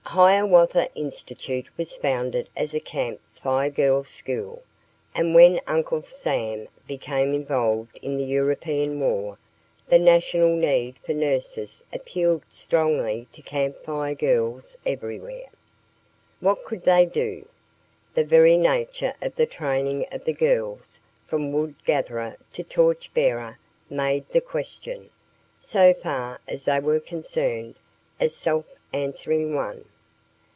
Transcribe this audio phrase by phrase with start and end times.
[0.03, 4.61] Hiawatha Institute was founded as a Camp Fire Girls' school,
[5.15, 9.37] and when Uncle Sam became involved in the European war,
[9.87, 15.47] the national need for nurses appealed strongly to Camp Fire Girls everywhere.
[16.41, 17.47] What could they do?
[18.13, 23.57] The very nature of the training of the girls from Wood Gatherer to Torch Bearer
[23.89, 25.09] made the question,
[25.61, 27.75] so far as they were concerned,
[28.19, 29.85] a self answering one.